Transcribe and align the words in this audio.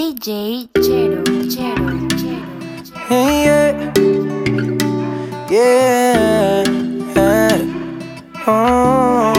DJ 0.00 0.66
Chero, 0.80 1.22
Chero, 1.52 2.08
Chero. 2.16 2.46
Hey, 3.10 3.44
yeah. 3.44 3.92
Yeah. 5.50 6.64
yeah. 7.14 8.46
Oh. 8.46 9.34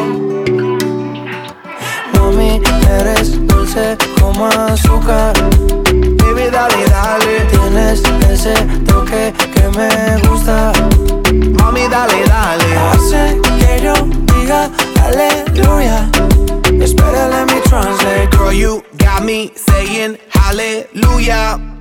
Mami, 2.13 2.62
eres 2.92 3.44
dulce 3.47 3.97
como 4.20 4.46
azúcar. 4.46 5.33
Baby, 6.19 6.51
dale, 6.51 6.85
dale. 6.93 7.39
Tienes 7.49 8.03
ese 8.29 8.53
toque 8.85 9.33
que 9.55 9.67
me 9.75 9.89
gusta. 10.29 10.73
Mami, 11.57 11.87
dale, 11.89 12.23
dale. 12.28 12.78
Hace 12.78 13.41
que 13.57 13.81
yo 13.81 13.93
diga 14.35 14.69
aleluya. 15.01 16.07
Espera, 16.80 17.27
let 17.30 17.48
me 17.48 17.59
translate. 17.62 18.30
Girl, 18.38 18.53
you 18.53 18.84
me 19.26 19.52
saying 19.55 20.17
hallelujah. 20.30 21.80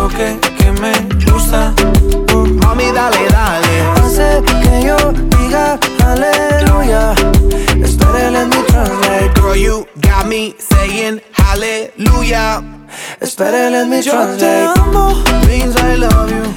toque 0.00 0.38
que 0.56 0.72
me 0.80 0.92
gusta. 1.30 1.74
Uh. 2.32 2.46
Mami, 2.62 2.86
dale, 2.92 3.22
dale. 3.36 3.74
Hace 3.96 4.42
que 4.62 4.86
yo 4.86 4.96
diga 5.36 5.78
aleluya. 6.04 7.14
Let 8.32 8.46
me 8.46 8.62
translate. 8.68 9.34
Girl, 9.34 9.56
you 9.56 9.86
got 10.00 10.26
me 10.26 10.54
saying 10.58 11.20
hallelujah. 11.32 12.62
Espera, 13.20 13.70
let 13.70 13.88
me 13.88 14.00
Yo 14.02 14.36
te 14.36 14.66
amo, 14.76 15.14
means 15.46 15.76
I 15.76 15.96
love 15.96 16.30
you. 16.30 16.49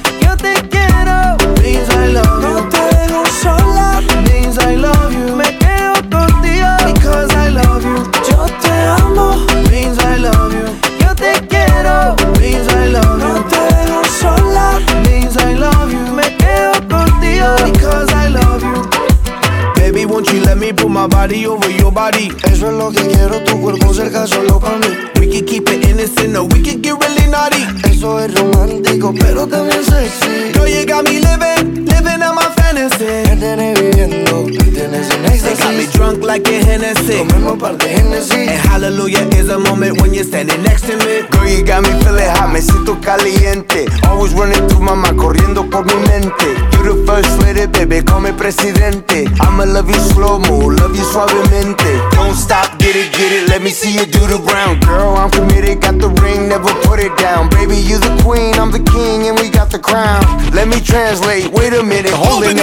Girl, 54.80 55.14
I'm 55.16 55.30
committed, 55.30 55.80
got 55.80 55.98
the 55.98 56.08
ring, 56.22 56.48
never 56.48 56.72
put 56.82 56.98
it 56.98 57.16
down. 57.16 57.48
Baby, 57.50 57.76
you 57.76 57.98
the 57.98 58.14
queen, 58.22 58.54
I'm 58.54 58.70
the 58.70 58.82
king, 58.82 59.28
and 59.28 59.38
we 59.38 59.50
got 59.50 59.70
the 59.70 59.78
crown. 59.78 60.22
Let 60.52 60.68
me 60.68 60.80
translate, 60.80 61.48
wait 61.48 61.72
a 61.72 61.82
minute, 61.82 62.12
hold 62.12 62.44
it 62.44 62.56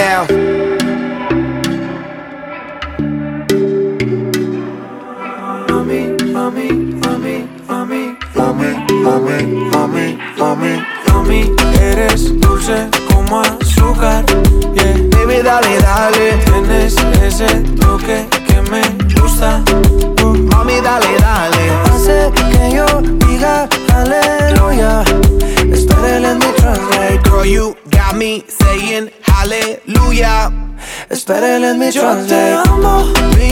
me 31.82 31.90
Yo 31.90 32.02
te 32.02 32.62
translate. 32.62 33.51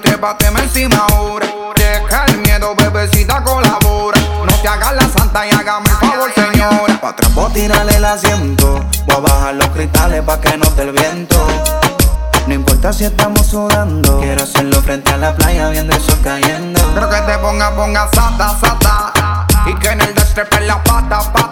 Trépateme 0.00 0.60
encima 0.60 1.06
ahora. 1.10 1.46
Deja 1.76 2.24
el 2.26 2.38
miedo, 2.38 2.74
bebecita, 2.74 3.42
colabora. 3.42 4.20
No 4.20 4.52
te 4.60 4.68
hagas 4.68 4.94
la 4.94 5.08
santa 5.08 5.46
y 5.46 5.50
hágame 5.50 5.88
el 5.88 5.96
favor, 5.96 6.32
señora. 6.34 7.00
Pa' 7.00 7.08
atrás 7.10 7.34
voy 7.34 7.50
a 7.50 7.52
tirarle 7.52 7.96
el 7.96 8.04
asiento. 8.04 8.84
Voy 9.06 9.16
a 9.16 9.20
bajar 9.20 9.54
los 9.54 9.68
cristales 9.68 10.22
pa' 10.22 10.40
que 10.40 10.56
no 10.56 10.66
te 10.72 10.82
el 10.82 10.92
viento. 10.92 11.46
No 12.46 12.54
importa 12.54 12.92
si 12.92 13.04
estamos 13.04 13.46
sudando. 13.46 14.20
Quiero 14.20 14.42
a 14.42 14.46
la 15.20 15.34
playa 15.34 15.68
viendo 15.68 15.94
el 15.94 16.02
sol 16.02 16.18
cayendo. 16.24 16.80
Quiero 16.92 17.10
que 17.10 17.20
te 17.20 17.38
ponga, 17.38 17.76
ponga 17.76 18.08
sata, 18.12 18.56
sata 18.58 19.46
Y 19.66 19.74
que 19.74 19.88
en 19.88 20.00
el 20.00 20.14
destrepe 20.14 20.60
la 20.60 20.82
pata, 20.82 21.20
pata 21.32 21.49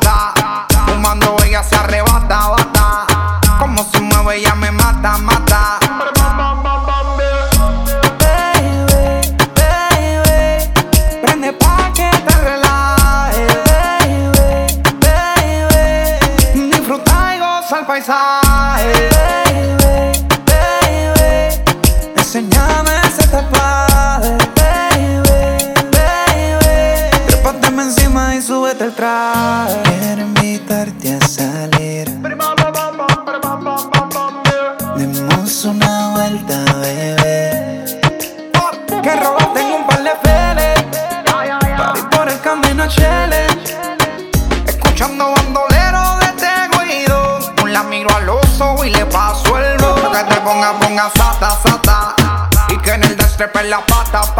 en 53.60 53.64
el 53.64 53.70
destrepe 53.70 53.70
la 53.70 53.84
pata. 53.86 54.37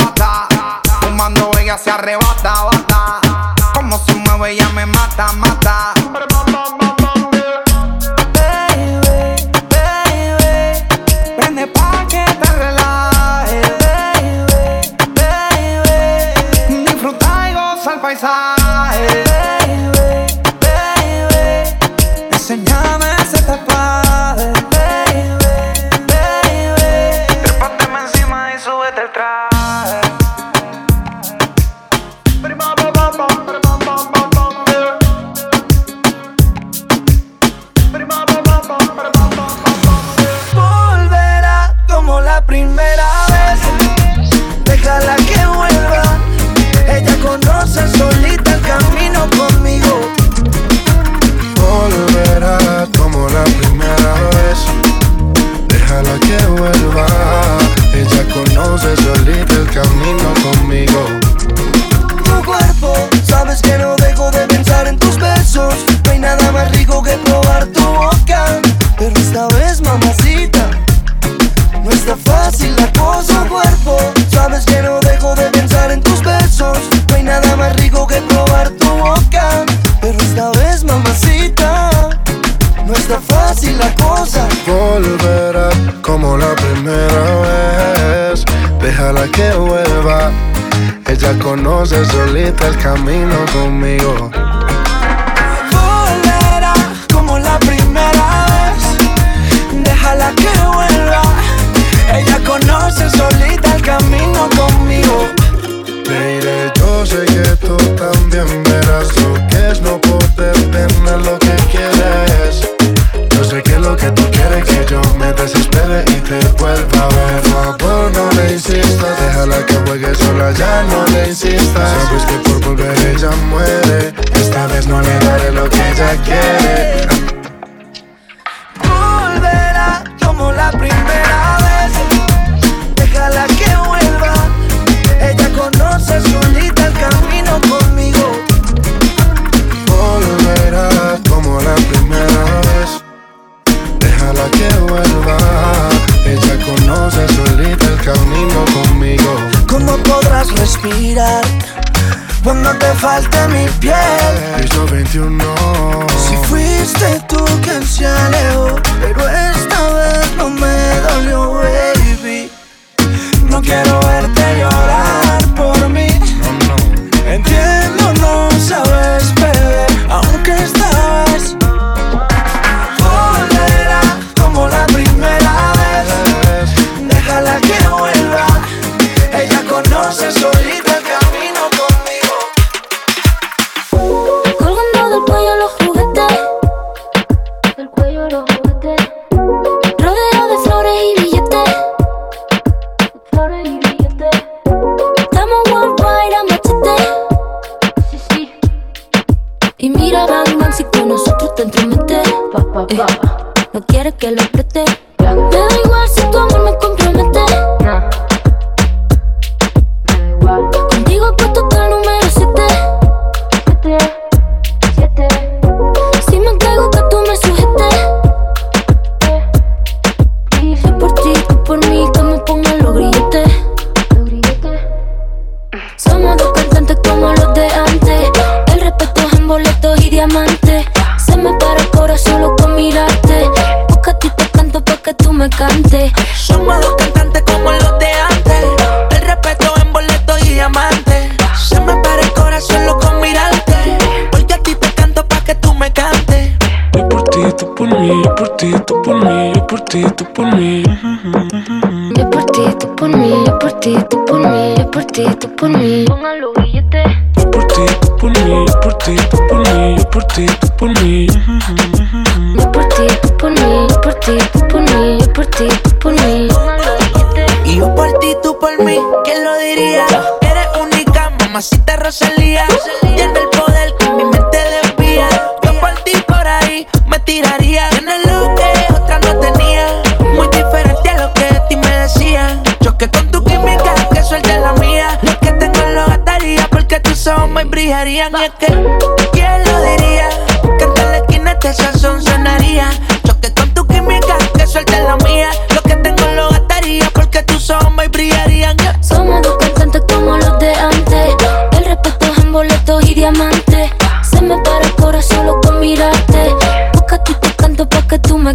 Camino 92.78 93.34
conmigo. 93.52 94.37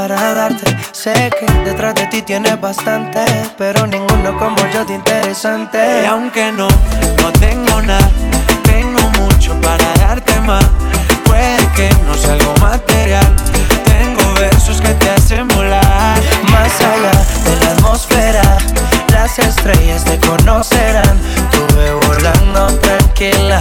Para 0.00 0.32
darte. 0.32 0.76
Sé 0.92 1.30
que 1.38 1.46
detrás 1.64 1.92
de 1.96 2.06
ti 2.06 2.22
tienes 2.22 2.60
bastante, 2.60 3.24
pero 3.56 3.84
ninguno 3.84 4.38
como 4.38 4.56
yo 4.72 4.84
de 4.84 4.94
interesante. 4.94 5.78
Y 6.02 6.06
aunque 6.06 6.52
no, 6.52 6.68
no 7.20 7.32
tengo 7.32 7.82
nada, 7.82 8.08
tengo 8.62 9.02
mucho 9.18 9.60
para 9.60 9.92
darte 9.94 10.40
más. 10.42 10.64
Puede 11.24 11.66
que 11.74 11.88
no 12.06 12.14
sea 12.14 12.34
algo 12.34 12.54
material. 12.60 13.26
Tengo 13.92 14.24
versos 14.34 14.80
que 14.80 14.94
te 15.00 15.10
hacen 15.10 15.48
volar 15.48 16.20
más 16.52 16.72
allá 16.80 17.14
de 17.46 17.56
la 17.60 17.70
atmósfera. 17.72 18.42
Las 19.12 19.36
estrellas 19.40 20.04
te 20.04 20.16
conocerán. 20.20 21.18
Tuve 21.50 21.92
volando 22.06 22.66
tranquila. 22.86 23.60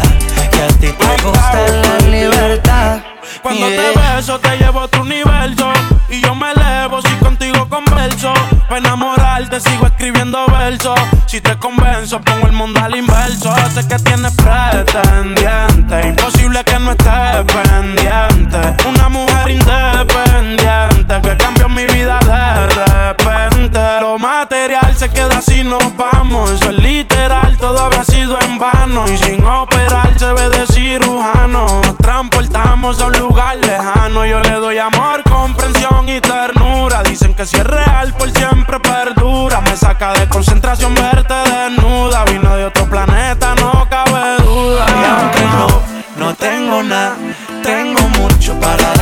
Que 0.52 0.62
a 0.62 0.68
ti 0.82 0.90
te 1.02 1.24
gusta 1.24 1.60
la 1.84 2.08
libertad. 2.08 3.00
Cuando 3.42 3.70
Yeah. 3.70 3.82
te 3.82 4.00
beso 4.00 4.40
te 4.40 4.58
llevo 4.58 4.82
a 4.82 4.84
otro 4.84 5.02
universo 5.02 5.72
Y 6.18 6.22
yo 6.22 6.34
me 6.34 6.52
elevo 6.52 7.00
si 7.00 7.14
contigo 7.18 7.70
converso 7.70 8.34
Pa' 8.70 8.80
enamorarte 8.80 9.62
sigo 9.62 9.86
escribiendo 9.86 10.46
versos. 10.48 11.00
Si 11.26 11.40
te 11.40 11.58
convenzo 11.58 12.20
pongo 12.22 12.48
el 12.48 12.52
mundo 12.52 12.82
al 12.84 12.96
inverso. 12.98 13.54
Sé 13.74 13.88
que 13.88 13.98
tienes 14.00 14.34
pretendiente 14.34 16.08
Imposible 16.08 16.64
que 16.66 16.80
no 16.80 16.92
estés 16.92 17.46
pendiente. 17.46 18.88
Una 18.88 19.10
mujer 19.10 19.52
independiente 19.52 21.22
Que 21.22 21.38
cambió 21.38 21.70
mi 21.70 21.86
vida 21.86 22.20
de 22.20 22.68
repente. 22.68 23.80
Lo 24.02 24.18
material 24.18 24.94
se 24.96 25.10
queda 25.10 25.42
si 25.42 25.64
nos 25.64 25.96
vamos. 25.96 26.52
Eso 26.52 26.70
es 26.72 26.78
literal, 26.78 27.58
todo 27.58 27.80
habrá 27.80 28.04
sido 28.04 28.38
en 28.42 28.58
vano. 28.58 29.06
Y 29.08 29.18
sin 29.18 29.46
operar 29.46 30.18
se 30.20 30.34
ve 30.34 30.50
de 30.50 30.68
cirujano. 30.68 31.82
Nos 31.84 31.98
transportamos 31.98 33.00
a 33.00 33.06
un 33.06 33.18
lugar 33.18 33.56
lejano. 33.58 34.26
Yo 34.26 34.42
le 34.42 34.54
doy 34.56 34.78
amor, 34.78 35.24
comprensión 35.24 36.10
y 36.10 36.20
ternura 36.20 36.57
Dicen 37.04 37.34
que 37.34 37.46
si 37.46 37.58
es 37.58 37.64
real 37.64 38.14
por 38.14 38.30
siempre 38.32 38.80
perdura. 38.80 39.62
Me 39.62 39.76
saca 39.76 40.14
de 40.14 40.28
concentración 40.28 40.94
verte 40.94 41.34
desnuda. 41.34 42.26
Vino 42.26 42.56
de 42.56 42.66
otro 42.66 42.90
planeta, 42.90 43.56
no 43.56 43.88
cabe 43.90 44.44
duda. 44.44 44.86
Y 44.88 45.06
aunque 45.06 45.42
no, 45.42 46.26
no 46.26 46.36
tengo 46.36 46.84
nada, 46.84 47.16
tengo 47.64 48.02
mucho 48.20 48.60
para 48.60 48.97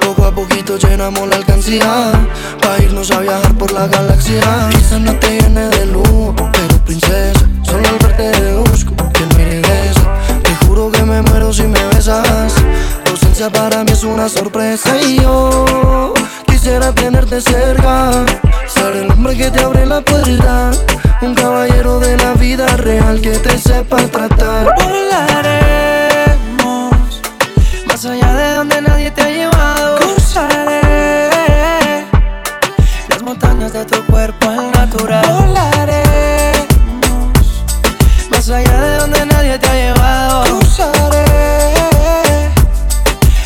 Poco 0.00 0.24
a 0.26 0.30
poquito 0.30 0.76
llenamos 0.76 1.28
la 1.28 1.34
alcancía. 1.34 2.12
Pa' 2.60 2.78
irnos 2.80 3.10
a 3.10 3.18
viajar 3.18 3.52
por 3.54 3.72
la 3.72 3.88
galaxia. 3.88 4.68
Quizás 4.70 5.00
no 5.00 5.18
te 5.18 5.40
llene 5.40 5.66
de 5.70 5.86
luz, 5.86 6.32
pero 6.52 6.78
princesa. 6.84 7.40
Solo 7.64 7.88
al 7.88 7.98
verte 7.98 8.30
deduzco 8.30 8.94
que 9.12 9.26
no 9.26 9.36
regresa. 9.38 10.02
Te 10.44 10.54
juro 10.64 10.92
que 10.92 11.02
me 11.02 11.20
muero 11.20 11.52
si 11.52 11.64
me 11.64 11.84
besas. 11.86 12.54
Tu 13.04 13.10
ausencia 13.10 13.50
para 13.50 13.82
mí 13.82 13.90
es 13.90 14.04
una 14.04 14.28
sorpresa. 14.28 14.96
Y 15.02 15.20
yo 15.20 16.14
quisiera 16.46 16.92
tenerte 16.92 17.40
cerca. 17.40 18.24
Ser 18.68 18.94
el 18.98 19.10
hombre 19.10 19.36
que 19.36 19.50
te 19.50 19.64
abre 19.64 19.84
la 19.84 20.00
puerta. 20.00 20.70
Un 21.22 21.34
caballero 21.34 21.98
de 21.98 22.16
la 22.18 22.34
vida 22.34 22.68
real 22.76 23.20
que 23.20 23.30
te 23.30 23.58
sepa 23.58 23.96
tratar. 23.96 24.76
Volaremos 24.78 25.72
más 27.86 28.04
allá 28.04 28.32
de 28.34 28.54
donde 28.54 28.91
montañas 33.32 33.72
de 33.72 33.84
tu 33.86 34.04
cuerpo 34.04 34.50
al 34.50 34.70
natural. 34.72 35.24
Volaremos 35.26 35.64
más 38.30 38.50
allá 38.50 38.80
de 38.80 38.96
donde 38.98 39.24
nadie 39.24 39.58
te 39.58 39.68
ha 39.68 39.74
llevado. 39.74 40.44
Cruzaré 40.44 41.24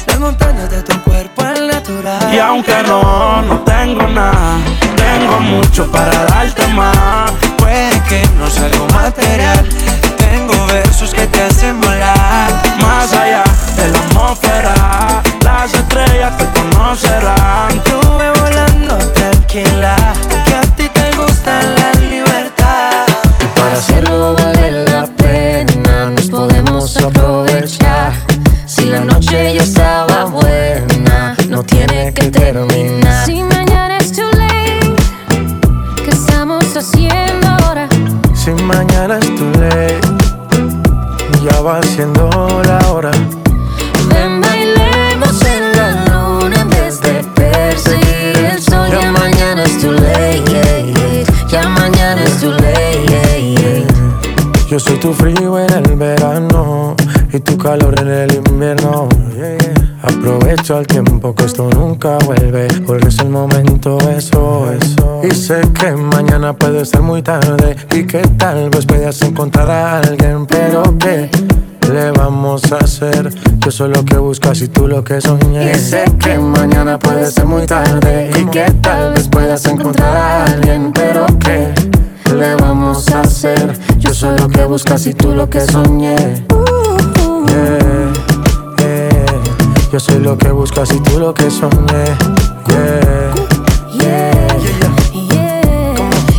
las 0.09 0.19
montañas 0.19 0.69
de 0.71 0.83
tu 0.83 1.01
cuerpo 1.03 1.43
al 1.43 1.69
natural. 1.69 2.35
Y 2.35 2.39
aunque 2.41 2.83
no, 2.83 3.43
no 3.43 3.61
tengo 3.61 4.03
nada 4.09 4.59
Tengo 4.97 5.41
mucho 5.41 5.91
para 5.93 6.25
darte 6.25 6.67
más 6.69 7.31
Puede 7.57 8.01
que 8.09 8.23
no 8.39 8.51
sea 8.51 8.65
algo 8.65 8.89
material. 8.89 9.69
Tengo 10.19 10.67
versos 10.67 11.15
que 11.15 11.29
te 11.29 11.43
hacen 11.43 11.81
volar. 11.81 12.51
Más 12.83 13.13
allá 13.13 13.45
de 13.77 13.89
la 13.89 13.99
atmósfera 13.99 14.75
Las 15.45 15.73
estrellas 15.75 16.37
te 16.37 16.45
conocerán 16.59 17.71
Estuve 17.71 18.31
volando 18.41 18.57
tranquila, 18.99 19.36
que 19.57 19.63
a 19.63 20.46
Y 65.29 65.35
sé 65.35 65.61
que 65.73 65.91
mañana 65.91 66.53
puede 66.53 66.85
ser 66.85 67.01
muy 67.03 67.21
tarde 67.21 67.77
y 67.93 68.07
que 68.07 68.21
tal 68.39 68.71
vez 68.71 68.87
puedas 68.87 69.21
encontrar 69.23 69.69
a 69.69 69.99
alguien, 69.99 70.47
pero 70.47 70.85
que 70.99 71.29
le 71.91 72.13
vamos 72.13 72.71
a 72.71 72.77
hacer? 72.77 73.35
Yo 73.59 73.73
soy 73.73 73.91
lo 73.91 74.05
que 74.05 74.19
buscas 74.19 74.61
y 74.61 74.69
tú 74.69 74.87
lo 74.87 75.03
que 75.03 75.21
soñé. 75.21 75.73
Y 75.73 75.75
sé 75.75 76.05
que 76.21 76.39
mañana 76.39 76.97
puede 76.97 77.29
ser 77.29 77.45
muy 77.45 77.67
tarde 77.67 78.31
y 78.39 78.45
que 78.47 78.71
tal 78.81 79.15
vez 79.15 79.29
puedas 79.29 79.65
encontrar 79.67 80.17
a 80.17 80.45
alguien, 80.45 80.93
pero 80.93 81.27
que 81.41 81.75
le 82.33 82.55
vamos 82.55 83.09
a 83.09 83.23
hacer? 83.23 83.77
Yo 83.99 84.15
soy 84.15 84.39
lo 84.39 84.49
que 84.49 84.65
buscas 84.65 85.09
y 85.09 85.15
tú 85.15 85.33
lo 85.35 85.51
que 85.51 85.61
soñé. 85.61 86.15
Yeah, 87.49 88.13
yeah. 88.79 89.27
Yo 89.93 89.99
soy 89.99 90.21
lo 90.21 90.39
que 90.39 90.53
buscas 90.53 90.93
y 90.93 91.01
tú 91.01 91.19
lo 91.19 91.35
que 91.35 91.51
soñé. 91.51 92.15
Yeah, 92.69 93.26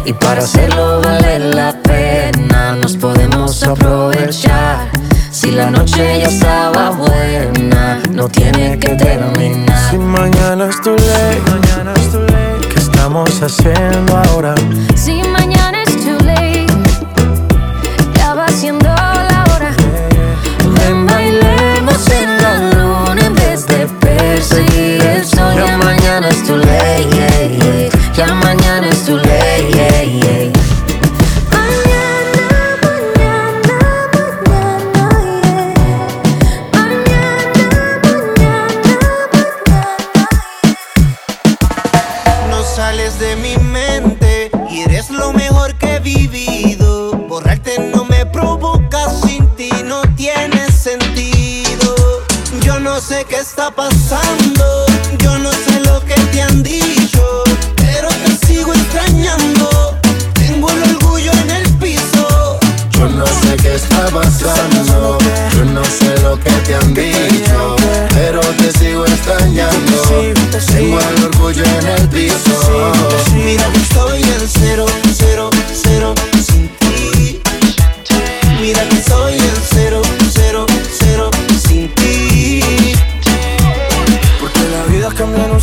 Y 0.07 0.13
para 0.13 0.41
hacerlo 0.41 1.01
vale 1.01 1.37
la 1.37 1.73
pena, 1.83 2.77
nos 2.81 2.95
podemos 2.95 3.61
aprovechar. 3.63 4.89
Si 5.31 5.51
la 5.51 5.69
noche 5.69 6.21
ya 6.21 6.29
estaba 6.29 6.91
buena, 6.91 8.01
no 8.13 8.29
tiene 8.29 8.79
que 8.79 8.95
terminar. 8.95 9.91
Si 9.91 9.97
mañana 9.97 10.69
es 10.69 10.81
tu 10.81 10.91
ley, 10.91 11.41
mañana 11.51 11.93
es 11.93 12.09
tu 12.09 12.19
ley. 12.21 12.69
¿Qué 12.73 12.79
estamos 12.79 13.41
haciendo 13.41 14.15
ahora? 14.29 14.55
Si 14.95 15.16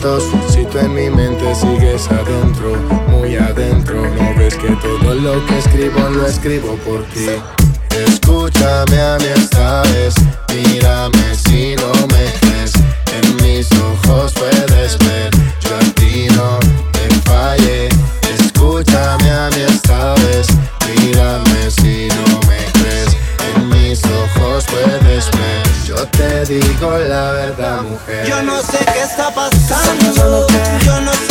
pensamientos. 0.00 0.24
Si 0.52 0.64
tú 0.64 0.78
en 0.78 0.94
mi 0.94 1.10
mente 1.10 1.54
sigues 1.54 2.08
adentro, 2.08 2.76
muy 3.08 3.36
adentro, 3.36 4.02
no 4.02 4.34
ves 4.36 4.54
que 4.56 4.68
todo 4.76 5.14
lo 5.14 5.46
que 5.46 5.58
escribo 5.58 6.00
lo 6.10 6.26
escribo 6.26 6.76
por 6.76 7.04
ti. 7.06 7.26
Escúchame 8.06 9.00
a 9.00 9.18
mí 9.18 9.26
esta 9.36 9.82
vez, 9.82 10.14
mírame 10.54 11.34
si 11.34 11.76
no 11.76 11.92
me 12.08 12.32
crees. 12.40 12.72
En 13.12 13.36
mis 13.42 13.68
ojos 13.72 14.32
puedes 14.32 14.98
ver, 14.98 15.30
yo 15.60 15.76
a 15.76 15.94
ti 15.94 16.28
no 16.36 16.58
te 16.92 17.08
fallé. 17.28 17.88
Escúchame 18.38 19.30
a 19.30 19.50
mí 19.50 19.62
esta 19.68 20.14
vez, 20.14 20.46
mírame 20.86 21.70
si 21.70 22.08
no 22.08 22.40
me 22.48 22.58
crees. 22.80 23.16
En 23.54 23.68
mis 23.68 24.02
ojos 24.04 24.64
puedes 24.66 25.30
ver, 25.30 25.62
yo 25.86 25.96
te 26.06 26.44
digo 26.46 26.98
la 27.08 27.09
Yo 28.26 28.42
no 28.42 28.60
sé 28.62 28.78
qué 28.92 29.02
está 29.02 29.34
pasando, 29.34 30.14
yo 30.84 31.00
no 31.00 31.12
sé 31.12 31.29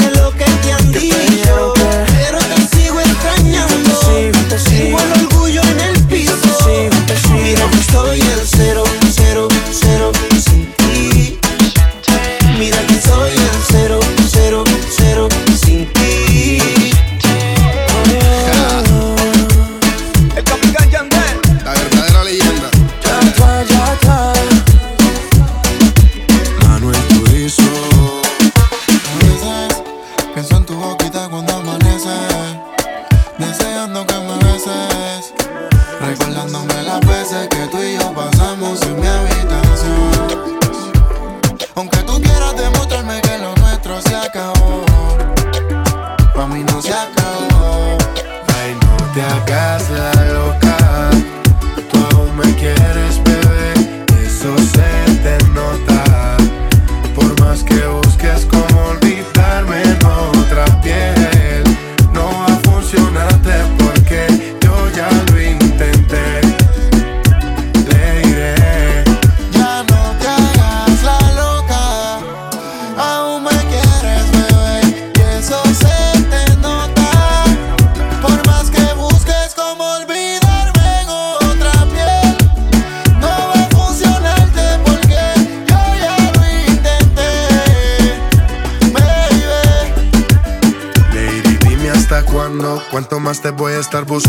estar 93.89 94.05
vos 94.05 94.28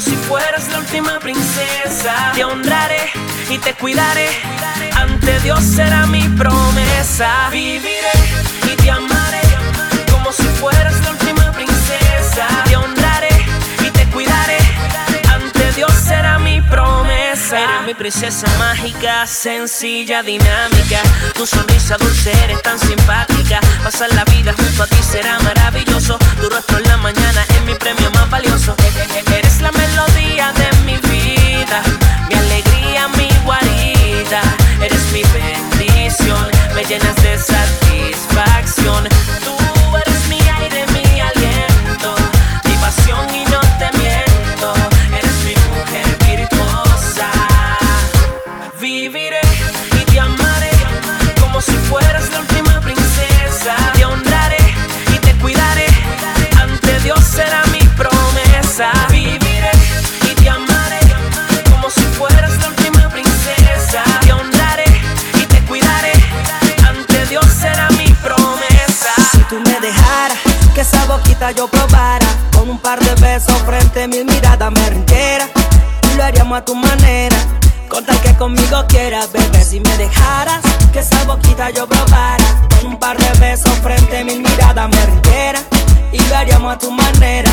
como 0.00 0.16
si 0.16 0.16
fueras 0.28 0.66
la 0.68 0.78
última 0.78 1.18
princesa. 1.18 2.32
Te 2.34 2.42
honraré 2.42 3.10
y 3.50 3.58
te 3.58 3.74
cuidaré. 3.74 4.28
Ante 4.96 5.38
Dios 5.40 5.62
será 5.62 6.06
mi 6.06 6.26
promesa. 6.38 7.50
Viviré 7.50 8.12
y 8.72 8.76
te 8.76 8.90
amaré 8.90 9.42
como 10.10 10.32
si 10.32 10.44
fueras 10.58 10.98
la 11.04 11.10
última 11.10 11.52
princesa. 11.52 12.46
Eres 17.52 17.82
mi 17.84 17.94
princesa 17.94 18.46
mágica, 18.58 19.26
sencilla, 19.26 20.22
dinámica. 20.22 21.02
Tu 21.34 21.44
sonrisa 21.44 21.96
dulce 21.96 22.30
eres 22.44 22.62
tan 22.62 22.78
simpática. 22.78 23.58
Pasar 23.82 24.14
la 24.14 24.24
vida 24.26 24.54
junto 24.56 24.84
a 24.84 24.86
ti 24.86 25.02
será 25.02 25.36
maravilloso. 25.40 26.16
Tu 26.40 26.48
rostro 26.48 26.78
en 26.78 26.84
la 26.84 26.96
mañana 26.98 27.44
es 27.48 27.62
mi 27.62 27.74
premio 27.74 28.08
más 28.12 28.30
valioso. 28.30 28.76
Eres 29.34 29.60
la 29.62 29.72
melodía 29.72 30.52
de 30.52 30.70
mi 30.84 30.96
vida, 31.10 31.82
mi 32.28 32.34
alegría, 32.36 33.08
mi 33.16 33.28
guardia 33.44 33.69
yo 81.74 81.86
probara. 81.86 82.44
Un 82.84 82.98
par 82.98 83.16
de 83.16 83.38
besos 83.38 83.72
frente 83.82 84.18
a 84.18 84.24
mil 84.24 84.40
miradas 84.40 84.88
me 84.88 85.06
rindiera. 85.06 85.60
Y 86.12 86.18
lo 86.18 86.70
a 86.70 86.78
tu 86.78 86.90
manera. 86.90 87.50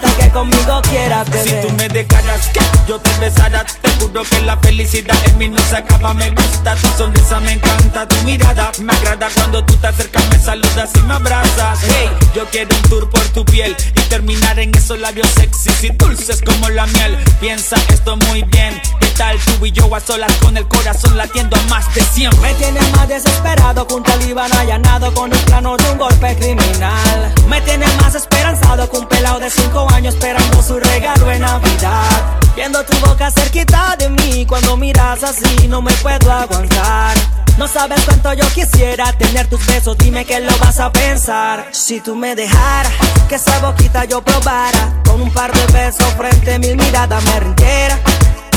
Tal 0.00 0.16
que 0.16 0.30
conmigo 0.30 0.80
quieras, 0.88 1.28
bebé. 1.30 1.62
Si 1.62 1.66
tú 1.66 1.74
me 1.74 1.88
dejaras 1.88 2.48
que 2.48 2.60
yo 2.86 2.98
te 3.00 3.10
besara, 3.18 3.64
te 3.64 3.90
juro 3.98 4.22
que 4.22 4.40
la 4.42 4.56
felicidad 4.58 5.16
en 5.26 5.38
mí 5.38 5.48
no 5.48 5.58
se 5.68 5.76
acaba. 5.76 6.14
Me 6.14 6.30
gusta 6.30 6.76
tu 6.76 6.88
sonrisa, 6.96 7.40
me 7.40 7.52
encanta 7.52 8.06
tu 8.06 8.16
mirada. 8.24 8.70
Me 8.80 8.92
agrada 8.92 9.28
cuando 9.34 9.64
tú 9.64 9.74
te 9.74 9.88
acercas, 9.88 10.24
me 10.30 10.38
saludas 10.38 10.90
y 10.94 11.00
me 11.00 11.14
abrazas. 11.14 11.80
Hey, 11.82 12.08
yo 12.34 12.46
quiero 12.50 12.74
un 12.74 12.82
tour 12.88 13.10
por 13.10 13.24
tu 13.28 13.44
piel 13.44 13.76
y 13.96 14.00
terminar 14.08 14.58
en 14.58 14.74
esos 14.74 14.98
labios 15.00 15.28
sexys 15.30 15.84
y 15.84 15.88
dulces 15.90 16.40
como 16.40 16.68
la 16.68 16.86
miel. 16.86 17.18
Piensa 17.40 17.76
esto 17.88 18.16
muy 18.16 18.42
bien. 18.44 18.80
¿Qué 19.20 19.26
tal 19.26 19.38
tú 19.58 19.66
y 19.66 19.72
yo 19.72 19.94
a 19.94 20.00
solas 20.00 20.32
con 20.36 20.56
el 20.56 20.66
corazón 20.66 21.14
latiendo 21.14 21.54
a 21.54 21.62
más 21.64 21.94
de 21.94 22.00
100? 22.00 22.40
Me 22.40 22.54
tienes 22.54 22.90
más 22.92 23.06
desesperado 23.06 23.86
que 23.86 23.92
un 23.92 24.02
talibán 24.02 24.50
allanado 24.50 25.12
con 25.12 25.30
un 25.30 25.38
plano 25.40 25.76
de 25.76 25.90
un 25.90 25.98
golpe 25.98 26.34
criminal. 26.36 27.34
Me 27.46 27.60
tienes 27.60 27.94
más 28.00 28.14
esperanzado 28.14 28.88
que 28.88 28.96
un 28.96 29.06
pelado 29.06 29.38
de 29.38 29.50
5 29.50 29.88
años 29.92 30.14
esperando 30.14 30.62
su 30.62 30.80
regalo 30.80 31.30
en 31.30 31.42
Navidad. 31.42 32.40
Viendo 32.56 32.82
tu 32.82 32.96
boca 33.06 33.30
cerquita 33.30 33.94
de 33.98 34.08
mí, 34.08 34.46
cuando 34.46 34.78
miras 34.78 35.22
así 35.22 35.68
no 35.68 35.82
me 35.82 35.92
puedo 35.92 36.32
aguantar. 36.32 37.14
No 37.58 37.68
sabes 37.68 38.00
cuánto 38.06 38.32
yo 38.32 38.48
quisiera 38.54 39.12
tener 39.12 39.48
tus 39.48 39.66
besos, 39.66 39.98
dime 39.98 40.24
que 40.24 40.40
lo 40.40 40.56
vas 40.56 40.80
a 40.80 40.90
pensar. 40.90 41.68
Si 41.72 42.00
tú 42.00 42.16
me 42.16 42.34
dejaras 42.34 42.92
que 43.28 43.34
esa 43.34 43.58
boquita 43.58 44.06
yo 44.06 44.22
probara, 44.22 44.94
con 45.04 45.20
un 45.20 45.30
par 45.30 45.52
de 45.52 45.66
besos 45.74 46.10
frente 46.16 46.54
a 46.54 46.58
mil 46.58 46.74
miradas 46.74 47.22
me 47.22 47.40
rindiera. 47.40 48.00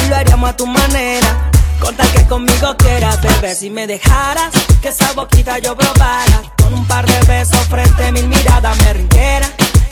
Y 0.04 0.10
lo 0.10 0.16
haríamos 0.16 0.50
a 0.50 0.56
tu 0.56 0.66
manera. 0.68 1.50
Con 1.80 1.96
tal 1.96 2.10
que 2.12 2.26
conmigo 2.28 2.76
quieras, 2.78 3.22
bebé, 3.22 3.56
si 3.56 3.70
me 3.70 3.88
dejaras 3.88 4.52
que 4.82 4.89
esa 4.89 5.12
boquita 5.13 5.60
yo 5.60 5.76
probara, 5.76 6.44
con 6.62 6.74
un 6.74 6.86
par 6.88 7.06
de 7.06 7.20
besos 7.28 7.60
frente 7.68 8.06
a 8.06 8.12
mil 8.12 8.28
miradas 8.28 8.78
me 8.84 8.94
rindiera. 8.94 9.50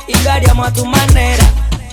Y 0.07 0.15
lo 0.23 0.31
haríamos 0.31 0.67
a 0.67 0.73
tu 0.73 0.85
manera. 0.85 1.43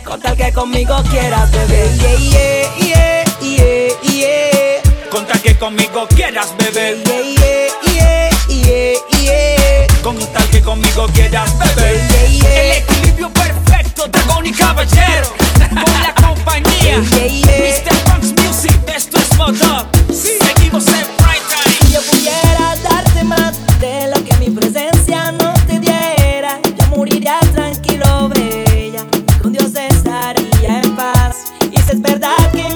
Con 0.05 0.21
tal 0.21 0.37
que 0.37 0.53
conmigo 0.53 1.03
quieras, 1.11 1.51
bebé. 1.51 1.91
Yeah, 1.99 2.17
yeah, 2.19 2.77
yeah, 2.79 3.25
yeah, 3.41 4.01
yeah. 4.03 5.11
Con 5.11 5.27
tal 5.27 5.41
que 5.43 5.57
conmigo 5.57 6.07
quieras, 6.09 6.55
bebé. 6.59 6.97
Yeah, 7.05 7.69
yeah, 7.93 8.31
yeah, 8.49 8.99
yeah, 9.21 9.23
yeah. 9.23 10.03
Con 10.03 10.17
tal 10.33 10.49
que 10.51 10.63
conmigo 10.63 11.07
quieras, 11.09 11.51
bebé. 11.59 12.01
Yeah, 12.11 12.27
yeah. 12.29 12.63
El 12.63 12.71
equilibrio 12.83 13.31
perfecto, 13.33 13.88
dragón 14.11 14.47
y 14.47 14.53
caballero. 14.53 15.35
Con 15.71 16.03
la 16.03 16.15
compañía. 16.15 16.99
Mr. 16.99 17.97
Punks 18.05 18.35
Music, 18.43 18.79
esto 18.95 19.19
es 19.19 19.37
modo. 19.37 19.87
Seguimos 20.13 20.87
en 20.89 21.07
Prime 21.17 21.45
Time. 21.49 21.93
Yo 21.93 22.01
pudiera 22.03 22.77
darte 22.83 23.25
más 23.25 23.55
de 23.81 24.09
lo 24.15 24.25
que 24.25 24.37
mi 24.37 24.51
presencia 24.51 25.33
no 25.33 25.53
te 25.67 25.79
diera, 25.79 26.59
yo 26.79 26.97
moriría 26.97 27.39
tranquilo, 27.53 28.29
bella. 28.29 29.05
Con 29.43 29.53
Dios 29.53 29.73
estaría 29.75 30.81
en 30.83 30.97
paz. 30.97 31.53
Y 31.71 31.77
si 31.81 31.93
es 31.93 32.01
verdad 32.01 32.37
que 32.53 32.68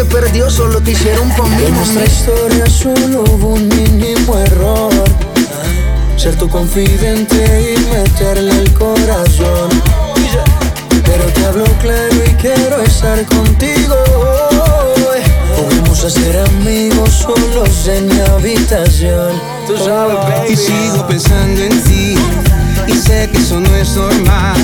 se 0.00 0.06
perdió 0.06 0.48
Solo 0.48 0.80
te 0.80 0.92
hicieron 0.92 1.28
pa' 1.30 1.44
mí. 1.44 1.64
En 1.66 1.74
nuestra 1.74 2.04
historia 2.04 2.66
solo 2.66 3.24
hubo 3.24 3.48
un 3.48 3.68
mínimo 3.68 4.38
error. 4.38 4.92
Ser 6.16 6.36
tu 6.36 6.48
confidente 6.48 7.74
y 7.74 7.94
meterle 7.94 8.50
el 8.50 8.72
corazón. 8.72 9.68
Pero 11.04 11.24
te 11.34 11.44
hablo 11.44 11.64
claro 11.80 12.16
y 12.24 12.34
quiero 12.34 12.80
estar 12.82 13.24
contigo 13.26 13.96
Podemos 15.56 15.98
ser 15.98 16.38
amigos 16.38 17.10
solos 17.10 17.88
en 17.88 18.06
mi 18.06 18.20
habitación. 18.20 19.32
Tú 19.66 19.76
sabes, 19.76 20.16
baby. 20.16 20.52
Y 20.52 20.56
sigo 20.56 21.06
pensando 21.06 21.60
en 21.62 21.84
ti. 21.84 22.14
Y 22.86 22.92
sé 22.92 23.28
que 23.30 23.38
eso 23.38 23.60
no 23.60 23.74
es 23.76 23.94
normal. 23.96 24.56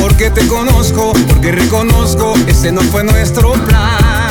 Porque 0.00 0.30
te 0.30 0.46
conozco, 0.46 1.12
porque 1.28 1.52
reconozco, 1.52 2.34
ese 2.46 2.72
no 2.72 2.82
fue 2.82 3.04
nuestro 3.04 3.52
plan. 3.52 4.23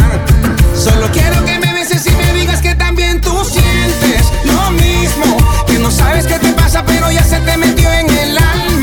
Solo 0.84 1.10
quiero 1.14 1.46
que 1.46 1.58
me 1.60 1.72
beses 1.72 2.06
y 2.08 2.12
me 2.12 2.34
digas 2.34 2.60
que 2.62 2.76
también 2.76 3.22
tú 3.22 3.32
sientes 3.46 4.26
lo 4.44 4.70
mismo. 4.72 5.38
Que 5.66 5.80
no 5.80 5.90
sabes 5.90 6.28
qué 6.28 6.38
te 6.40 6.52
pasa, 6.52 6.84
pero 6.86 7.10
ya 7.10 7.24
se 7.24 7.40
te 7.40 7.56
metió 7.56 7.90
en 7.90 8.10
el 8.10 8.38
alma. 8.38 8.83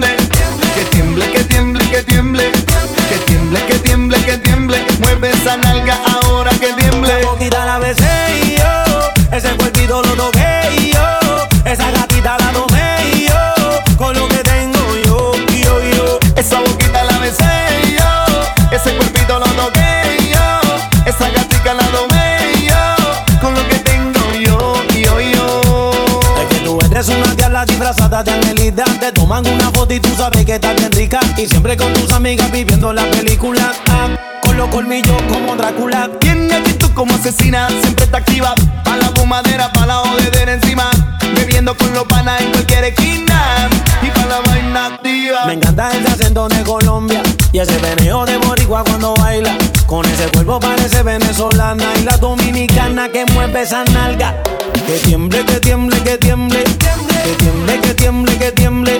Y 29.95 29.99
tú 29.99 30.09
sabes 30.15 30.45
que 30.45 30.55
estás 30.55 30.75
bien 30.75 30.91
rica. 30.91 31.19
Y 31.37 31.47
siempre 31.47 31.75
con 31.75 31.93
tus 31.93 32.11
amigas 32.11 32.51
viviendo 32.51 32.93
la 32.93 33.03
película. 33.11 33.73
Ah, 33.89 34.09
con 34.41 34.57
los 34.57 34.69
colmillos 34.69 35.21
como 35.23 35.55
Drácula. 35.55 36.09
Tiene 36.19 36.53
actitud 36.53 36.91
como 36.93 37.13
asesina, 37.15 37.67
siempre 37.81 38.05
está 38.05 38.19
activa. 38.19 38.53
Pa' 38.83 38.97
la 38.97 39.07
fumadera, 39.09 39.71
pa' 39.71 39.85
la 39.85 39.95
jodedera 39.95 40.53
encima. 40.53 40.89
Bebiendo 41.35 41.75
con 41.75 41.93
los 41.93 42.03
panas 42.05 42.39
en 42.41 42.51
cualquier 42.51 42.85
esquina. 42.85 43.69
Y 44.01 44.09
pa' 44.09 44.25
la 44.25 44.39
vaina 44.41 44.85
activa. 44.87 45.45
Me 45.45 45.53
encanta 45.53 45.89
ese 45.91 46.07
acento 46.07 46.47
de 46.47 46.63
Colombia 46.63 47.21
y 47.51 47.59
ese 47.59 47.77
veneo 47.79 48.25
de 48.25 48.37
boricua 48.37 48.83
cuando 48.83 49.13
baila. 49.15 49.57
Con 49.87 50.05
ese 50.05 50.27
cuerpo 50.29 50.59
parece 50.59 51.03
venezolana 51.03 51.85
y 51.99 52.03
la 52.03 52.17
dominicana 52.17 53.09
que 53.09 53.25
mueve 53.33 53.63
esa 53.63 53.83
nalga. 53.85 54.41
Que 54.85 54.99
tiemble, 54.99 55.45
que 55.45 55.59
tiemble, 55.59 55.97
que 56.01 56.17
tiemble. 56.17 56.63
Que 56.63 57.35
tiemble, 57.37 57.79
que 57.79 57.93
tiemble, 57.93 58.37
que 58.37 58.51
tiemble. 58.51 58.99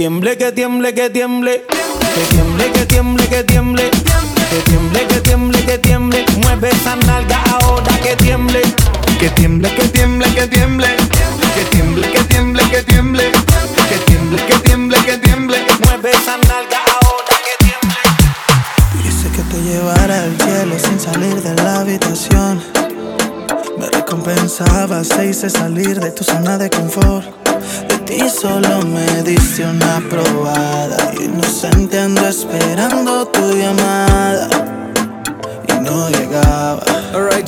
tiemble, 0.00 0.38
que 0.38 0.50
tiemble, 0.50 0.94
que 0.94 1.10
tiemble. 1.10 1.62
Que 2.14 2.34
tiemble, 2.34 2.72
que 2.72 2.86
tiemble, 2.86 3.28
que 3.28 3.44
tiemble. 3.44 3.99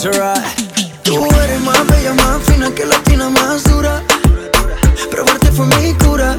Alright. 0.05 0.43
Tú 1.05 1.25
eres 1.45 1.61
más 1.61 1.87
bella, 1.87 2.13
más 2.15 2.43
fina 2.43 2.75
que 2.75 2.85
latina, 2.85 3.31
más 3.31 3.63
dura. 3.63 4.03
Probarte 5.09 5.53
fue 5.53 5.67
mi 5.67 5.95
cura. 5.95 6.39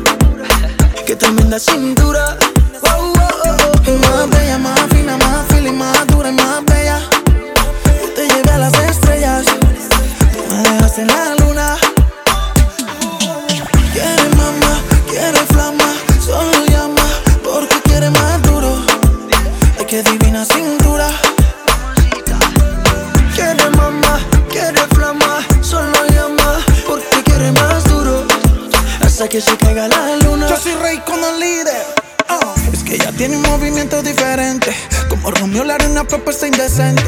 Qué 1.05 1.16
tremenda 1.16 1.57
cintura. 1.57 2.38
Wow, 2.82 3.14
oh, 3.14 3.51
oh. 3.88 3.91
Más 3.99 4.30
bella, 4.32 4.57
más 4.57 4.82
fina, 4.89 5.16
más 5.16 5.47
fina, 5.47 5.72
más 5.72 6.07
dura 6.07 6.30
y 6.30 6.34
más 6.34 6.66
bella. 6.66 6.99
Yo 7.86 8.14
te 8.14 8.28
llevé 8.28 8.51
a 8.51 8.57
las 8.57 8.74
estrellas. 8.74 9.45
Tú 9.45 10.55
me 10.55 10.70
dejaste 10.70 11.01
en 11.03 11.07
la 11.07 11.43
que 29.34 29.41
se 29.41 29.57
la 29.73 30.15
luna. 30.17 30.47
Yo 30.47 30.55
soy 30.57 30.75
rey 30.75 30.99
con 30.99 31.19
el 31.23 31.39
líder. 31.39 31.84
ah. 32.29 32.53
Es 32.71 32.84
que 32.84 32.93
ella 32.93 33.11
tiene 33.17 33.38
un 33.38 33.41
movimiento 33.41 34.03
diferente. 34.03 34.71
Como 35.09 35.31
Romeo 35.31 35.63
la 35.63 35.73
arena 35.73 36.03
propuesta 36.03 36.45
indecente. 36.45 37.01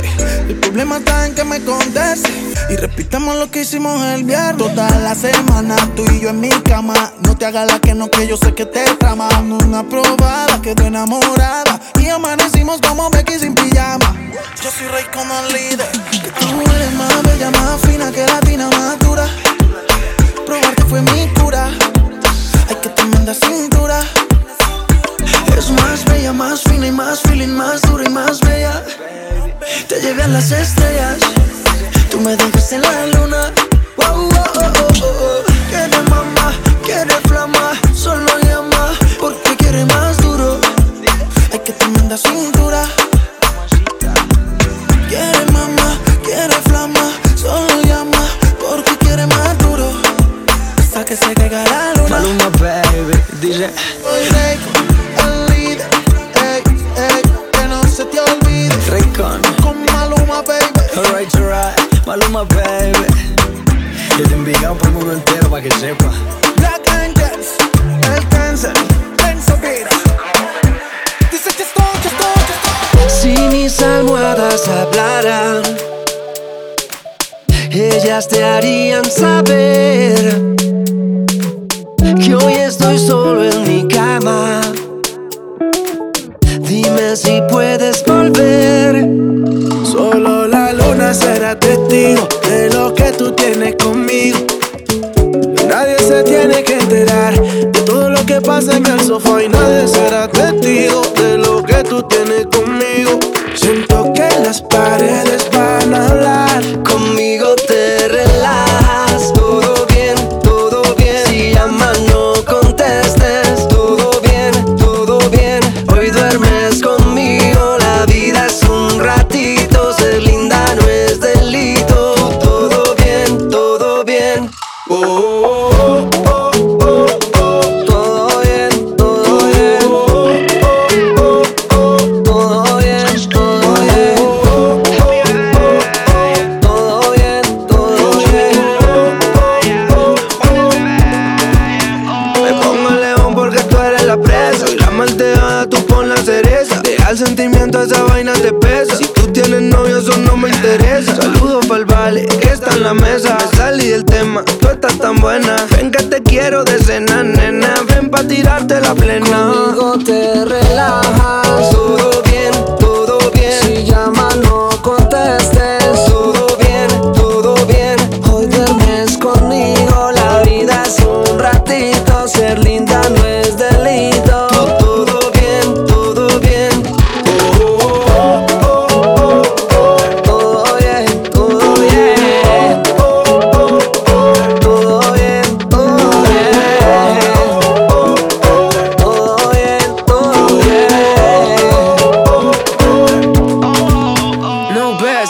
El 0.49 0.55
problema 0.55 0.97
está 0.97 1.28
en 1.28 1.36
que 1.36 1.43
me 1.43 1.61
conteste. 1.61 2.28
Y 2.71 2.78
repitamos 2.78 3.36
lo 3.36 3.51
que 3.51 3.61
hicimos 3.61 4.03
el 4.05 4.23
viernes. 4.23 4.57
Toda 4.57 4.89
la 5.01 5.13
semana, 5.13 5.76
tú 5.95 6.03
y 6.11 6.19
yo 6.19 6.30
en 6.30 6.39
mi 6.39 6.49
cama. 6.49 7.13
No 7.23 7.38
te 7.38 7.45
hagas 7.45 7.67
la 7.67 7.80
que 7.80 7.93
no, 7.93 8.09
que 8.09 8.26
yo 8.26 8.38
sé 8.38 8.55
que 8.55 8.65
te 8.65 8.84
trama. 8.95 9.30
Una 9.41 9.88
probada, 9.88 10.59
quedó 10.63 10.84
enamorada. 10.84 11.80
Y 11.99 12.09
amanecimos 12.09 12.82
como 12.82 13.07
Becky 13.11 13.38
sin 13.38 13.53
pijama. 13.53 14.15
Yo 14.63 14.71
soy 14.71 14.88
rey 14.88 15.05
con 15.13 15.30
el 15.30 15.53
líder. 15.53 15.91
Que 16.09 16.32
tú 16.39 16.47
eres 16.76 16.91
más 16.93 17.21
bella, 17.21 17.51
más 17.51 17.80
fina 17.82 18.11
que 18.11 18.26
latina, 18.26 18.67
más 18.71 18.97
dura. 18.97 19.28
Probarte 20.43 20.84
fue 20.86 21.03
mi 21.03 21.28
cura. 21.39 21.69
Hay 22.70 22.76
que 22.82 22.89
tremenda 22.89 23.34
cintura. 23.34 23.99
Es 25.57 25.70
más 25.72 26.05
bella, 26.05 26.34
más 26.34 26.61
fina 26.61 26.88
y 26.88 26.91
más 26.91 27.22
feeling, 27.22 27.49
más 27.49 27.82
dura 27.84 28.03
y 28.05 28.09
más 28.09 28.39
bella. 28.41 28.84
Te 29.88 30.01
llevé 30.01 30.24
a 30.24 30.28
las 30.28 30.51
estrellas, 30.51 31.18
tú 32.11 32.20
me 32.20 32.36
dejas 32.36 32.72
en 32.74 32.82
la 32.82 33.07
luna. 33.07 33.64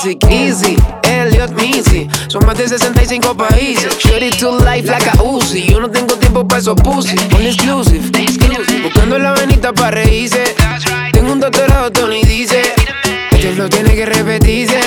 Basic, 0.06 0.24
easy, 0.30 0.78
Elliot 1.03 1.51
Missy 1.53 2.08
Son 2.28 2.45
más 2.45 2.58
de 2.58 2.68
65 2.68 3.36
países. 3.36 3.97
Shorty 3.97 4.30
to 4.30 4.51
life 4.60 4.88
like 4.88 5.08
a 5.08 5.24
Uzi. 5.24 5.64
Yo 5.68 5.80
no 5.80 5.89
tengo 5.89 6.16
tiempo 6.16 6.47
para 6.47 6.62
esos 6.62 6.76
pussy. 6.82 7.16
Only 7.34 7.47
exclusive, 7.47 8.12
Buscando 8.84 9.18
la 9.18 9.34
venita 9.34 9.74
para 9.74 9.91
reírse. 9.91 10.43
Tengo 11.12 11.34
un 11.34 11.39
doctorado, 11.39 11.91
Tony 11.91 12.22
dice. 12.24 12.62
Este 13.32 13.53
flow 13.53 13.70
tiene 13.70 13.95
que 13.95 14.06
repetirse. 14.06 14.80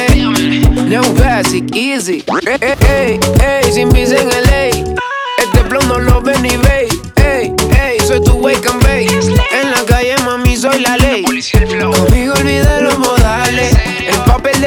No 0.87 1.03
basic, 1.14 1.75
easy. 1.75 2.25
Ey, 2.47 2.75
ey, 2.89 3.21
ey, 3.41 3.73
sin 3.73 3.89
visa 3.91 4.16
en 4.16 4.29
LA 4.29 4.66
Este 5.39 5.64
flow 5.69 5.83
no 5.89 5.99
lo 5.99 6.21
ven 6.21 6.43
ni 6.43 6.57
ve. 6.57 6.89
Ey, 7.16 7.53
ey, 7.81 7.99
soy 8.07 8.23
tu 8.23 8.35
wake 8.35 8.66
and 8.69 8.83
bake. 8.83 9.11
En 9.53 9.71
la 9.71 9.85
calle, 9.87 10.16
mami, 10.25 10.57
soy 10.57 10.81
la 10.81 10.97
ley. 10.97 11.25
Conmigo 11.25 12.35
olvida 12.35 12.81
los 12.81 12.99
El 12.99 12.99
papel 12.99 13.18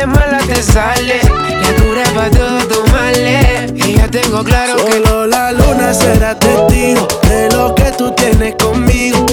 de 0.01 0.07
mala 0.07 0.39
te 0.39 0.61
sale. 0.61 1.19
La 1.61 1.71
cura 1.75 2.03
pa' 2.15 2.29
todo 2.29 2.59
tomarle 2.67 3.67
Y 3.75 3.95
ya 3.97 4.07
tengo 4.07 4.43
claro 4.43 4.75
que 4.75 4.91
Solo 4.93 5.27
la 5.27 5.51
luna 5.51 5.93
será 5.93 6.37
testigo 6.37 7.07
De 7.29 7.49
lo 7.51 7.75
que 7.75 7.91
tú 7.91 8.11
tienes 8.15 8.55
conmigo. 8.55 9.25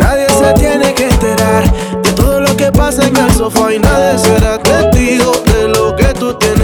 Nadie 0.00 0.26
se 0.30 0.52
tiene 0.54 0.94
que 0.94 1.08
enterar 1.08 1.70
De 2.02 2.12
todo 2.12 2.40
lo 2.40 2.56
que 2.56 2.72
pasa 2.72 3.06
en 3.06 3.16
el 3.16 3.30
sofá 3.32 3.72
Y 3.72 3.78
nadie 3.78 4.18
será 4.18 4.58
testigo 4.58 5.32
De 5.52 5.68
lo 5.68 5.94
que 5.96 6.06
tú 6.14 6.34
tienes 6.34 6.61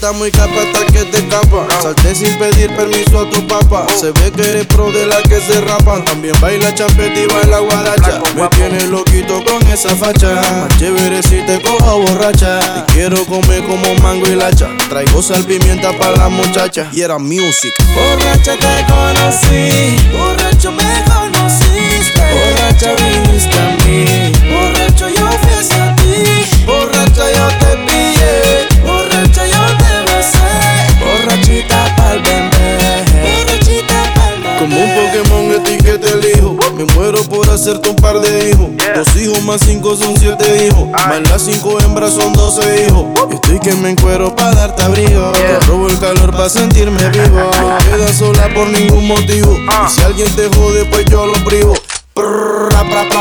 Estás 0.00 0.16
muy 0.16 0.30
capa 0.30 0.62
hasta 0.62 0.86
que 0.86 1.04
te 1.04 1.18
escapa. 1.18 1.66
Salté 1.82 2.14
sin 2.14 2.34
pedir 2.38 2.74
permiso 2.74 3.20
a 3.20 3.28
tu 3.28 3.46
papá. 3.46 3.86
Se 3.94 4.12
ve 4.12 4.32
que 4.32 4.48
eres 4.48 4.66
pro 4.66 4.90
de 4.90 5.04
la 5.04 5.20
que 5.20 5.38
se 5.42 5.60
rapan. 5.60 6.02
También 6.06 6.34
baila 6.40 6.74
champeta 6.74 7.20
y 7.20 7.26
baila 7.26 7.58
guaracha. 7.58 8.22
Me 8.34 8.48
tienes 8.48 8.84
loquito 8.84 9.44
con 9.44 9.60
esa 9.68 9.94
facha. 9.94 10.40
Más 10.62 10.78
chévere 10.78 11.22
si 11.22 11.42
te 11.42 11.60
cojo 11.60 11.98
borracha. 12.00 12.60
Y 12.78 12.92
quiero 12.92 13.26
comer 13.26 13.62
como 13.66 13.94
mango 13.96 14.26
y 14.26 14.36
lacha. 14.36 14.68
Traigo 14.88 15.20
sal 15.20 15.44
pimienta 15.44 15.92
para 15.98 16.16
la 16.16 16.28
muchacha. 16.30 16.88
Y 16.94 17.02
era 17.02 17.18
music. 17.18 17.74
Borracha 17.94 18.56
te 18.56 18.86
conocí, 18.90 19.98
borracho 20.16 20.72
me 20.72 21.04
conociste. 21.12 22.22
Borracha 22.32 22.94
viniste 22.94 23.58
a 23.58 23.76
mí, 23.84 24.32
borracho 24.50 25.10
yo 25.10 25.28
fui 25.42 25.52
hacia 25.52 25.94
ti. 25.96 26.64
Borracha 26.64 27.30
yo 27.36 27.48
te 27.58 27.76
pillé, 27.84 28.66
etiquete 36.00 36.28
elijo. 36.28 36.56
Me 36.76 36.84
muero 36.94 37.22
por 37.24 37.48
hacerte 37.50 37.88
un 37.88 37.96
par 37.96 38.20
de 38.20 38.50
hijos. 38.50 38.68
Dos 38.94 39.16
hijos 39.16 39.42
más 39.42 39.60
cinco 39.64 39.96
son 39.96 40.16
siete 40.18 40.66
hijos. 40.66 40.88
Más 40.90 41.20
las 41.30 41.42
cinco 41.42 41.78
hembras 41.80 42.14
son 42.14 42.32
doce 42.32 42.86
hijos. 42.86 43.06
Estoy 43.32 43.58
que 43.60 43.72
me 43.74 43.90
encuero 43.90 44.34
para 44.34 44.52
darte 44.52 44.82
abrigo. 44.82 45.32
Te 45.32 45.60
robo 45.60 45.88
el 45.88 45.98
calor 45.98 46.30
para 46.32 46.48
sentirme 46.48 47.08
vivo. 47.10 47.50
No 47.60 47.78
quedas 47.96 48.16
sola 48.16 48.48
por 48.54 48.68
ningún 48.68 49.06
motivo. 49.06 49.56
Y 49.56 49.90
si 49.90 50.00
alguien 50.02 50.34
te 50.34 50.48
jode, 50.48 50.84
pues 50.86 51.04
yo 51.06 51.26
lo 51.26 51.44
privo. 51.44 51.74
Pra, 52.14 52.84
pra, 52.84 53.08
pra. 53.08 53.20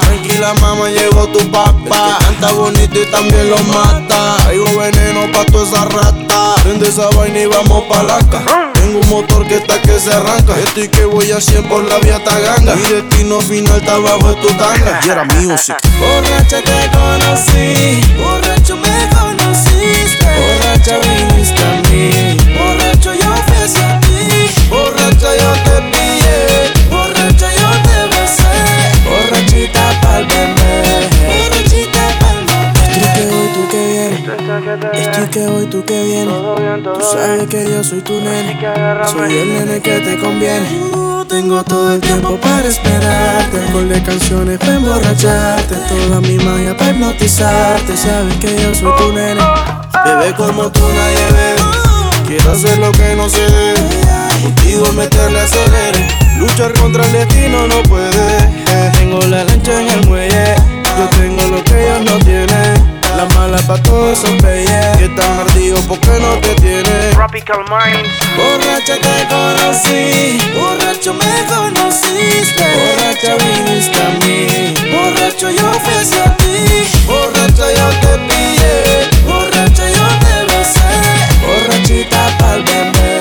Tranquila 0.00 0.54
mamá, 0.54 0.88
llegó 0.88 1.26
tu 1.28 1.38
papá 1.50 2.18
Canta 2.20 2.52
bonito 2.52 3.00
y 3.00 3.10
también 3.10 3.50
lo 3.50 3.58
mata 3.64 4.36
Traigo 4.42 4.66
veneno 4.78 5.30
pa' 5.32 5.44
toda 5.46 5.64
esa 5.64 5.84
rata 5.84 6.54
Prende 6.62 6.88
esa 6.88 7.08
vaina 7.10 7.38
y 7.40 7.46
vamos 7.46 7.84
pa' 7.84 8.02
laca 8.02 8.67
Tengo 8.88 9.00
un 9.00 9.08
motor 9.10 9.46
que 9.46 9.56
está 9.56 9.82
que 9.82 10.00
se 10.00 10.10
arranca. 10.10 10.58
Estoy 10.60 10.88
que 10.88 11.04
voy 11.04 11.30
a 11.30 11.38
100 11.38 11.68
por 11.68 11.84
la 11.84 11.98
vía 11.98 12.24
taganga 12.24 12.74
Mi 12.74 12.88
destino 12.88 13.38
final 13.38 13.76
está 13.76 13.98
bajo 13.98 14.34
tu 14.36 14.48
tanga. 14.54 14.98
Y 15.04 15.10
era 15.10 15.24
music. 15.24 15.76
Borracha 16.00 16.62
te 16.62 16.90
conocí, 16.96 18.00
borracho 18.16 18.76
me 18.78 19.08
conociste. 19.14 20.24
Borracha 20.40 20.98
viniste 21.00 21.62
a 21.62 21.82
mí, 21.90 22.36
borracho 22.56 23.12
yo 23.12 23.34
fui 23.46 23.56
hacia 23.62 24.00
ti. 24.00 24.48
Borracha 24.70 25.36
yo 25.36 25.52
te 25.64 25.82
pillé, 25.90 26.57
Estoy 34.58 35.28
que 35.28 35.46
voy, 35.46 35.66
tú 35.66 35.84
que 35.84 36.02
vienes. 36.04 36.34
Tú 36.82 37.00
sabes 37.12 37.46
que 37.48 37.64
yo 37.64 37.84
soy 37.84 38.00
tu 38.00 38.14
nene. 38.14 38.58
Soy 39.06 39.38
el 39.38 39.54
nene 39.54 39.80
que 39.80 40.00
te 40.00 40.18
conviene. 40.18 40.66
Tengo 41.28 41.62
todo 41.62 41.94
el 41.94 42.00
tiempo 42.00 42.36
para 42.40 42.66
esperarte. 42.66 43.72
Con 43.72 43.88
de 43.88 44.02
canciones 44.02 44.58
para 44.58 44.74
emborracharte. 44.74 45.74
Toda 45.74 46.20
mi 46.20 46.38
magia 46.38 46.76
para 46.76 46.90
hipnotizarte. 46.90 47.96
Sabes 47.96 48.34
que 48.36 48.60
yo 48.60 48.74
soy 48.74 48.92
tu 48.96 49.12
nene. 49.12 49.40
Bebé 50.04 50.34
como 50.34 50.70
tú 50.70 50.80
nadie 50.80 51.26
ve 51.32 51.54
Quiero 52.26 52.52
hacer 52.52 52.78
lo 52.78 52.92
que 52.92 53.14
no 53.16 53.28
se 53.28 53.40
debe 53.40 53.80
Contigo 54.42 54.92
meterle 54.92 55.40
acelere 55.40 56.08
Luchar 56.38 56.72
contra 56.74 57.04
el 57.04 57.12
destino 57.12 57.66
no 57.66 57.82
puede 57.84 58.92
Tengo 58.98 59.20
la 59.22 59.44
lancha 59.44 59.80
en 59.80 59.88
el 59.88 60.06
muelle 60.06 60.77
yo 60.98 61.08
tengo 61.10 61.46
lo 61.46 61.62
que 61.62 61.80
ellos 61.80 62.00
no 62.10 62.18
tienen. 62.18 62.98
La 63.16 63.24
mala 63.36 63.58
pa' 63.68 63.80
todos 63.82 64.18
son 64.18 64.36
bellas. 64.38 65.00
Y 65.00 65.04
están 65.04 65.38
ardidos 65.38 65.80
porque 65.86 66.10
no 66.18 66.34
te 66.38 66.56
tienen. 66.56 67.12
Tropical 67.12 67.60
Minds. 67.70 68.10
Borracha 68.36 68.96
te 68.96 69.16
conocí. 69.28 70.38
Borracho 70.58 71.14
me 71.14 71.44
conociste. 71.46 72.64
Borracha 72.74 73.36
viniste 73.44 73.96
a 73.96 74.08
mí. 74.18 74.74
Borracho 74.90 75.50
yo 75.50 75.70
fui 75.84 76.18
a 76.18 76.36
ti. 76.36 76.88
Borracho 77.06 77.66
yo 77.76 77.88
te 78.00 78.18
pillé. 78.26 79.08
Borracho 79.24 79.84
yo 79.86 80.06
te 80.18 80.34
besé. 80.50 80.90
Borrachita 81.46 82.36
pa'l 82.38 82.64
bebé. 82.64 83.17